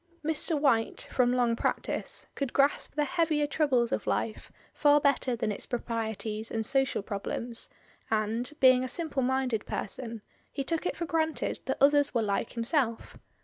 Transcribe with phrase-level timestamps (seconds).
[0.25, 0.59] Mr.
[0.59, 5.67] White, from long practice, could grasp the heavier troubles of life far better than its
[5.67, 6.57] proprieties 174 MI^ DYMOND.
[6.57, 7.69] and social problems,
[8.09, 12.53] and, being a simple minded person, he took it for granted that others were like
[12.53, 13.19] himself.